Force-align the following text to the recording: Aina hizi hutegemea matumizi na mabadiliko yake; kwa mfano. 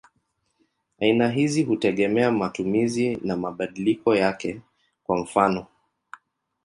Aina 0.99 1.29
hizi 1.31 1.63
hutegemea 1.63 2.31
matumizi 2.31 3.15
na 3.15 3.37
mabadiliko 3.37 4.15
yake; 4.15 4.61
kwa 5.03 5.17
mfano. 5.17 5.67